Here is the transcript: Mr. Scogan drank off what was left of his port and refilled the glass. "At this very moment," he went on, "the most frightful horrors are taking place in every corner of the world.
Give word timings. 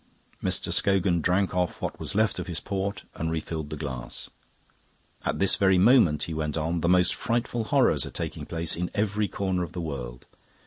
Mr. 0.43 0.73
Scogan 0.73 1.21
drank 1.21 1.53
off 1.53 1.79
what 1.79 1.99
was 1.99 2.15
left 2.15 2.39
of 2.39 2.47
his 2.47 2.59
port 2.59 3.03
and 3.13 3.29
refilled 3.29 3.69
the 3.69 3.77
glass. 3.77 4.31
"At 5.25 5.37
this 5.37 5.57
very 5.57 5.77
moment," 5.77 6.23
he 6.23 6.33
went 6.33 6.57
on, 6.57 6.81
"the 6.81 6.89
most 6.89 7.13
frightful 7.13 7.65
horrors 7.65 8.03
are 8.03 8.09
taking 8.09 8.47
place 8.47 8.75
in 8.75 8.89
every 8.95 9.27
corner 9.27 9.61
of 9.61 9.73
the 9.73 9.79
world. 9.81 10.25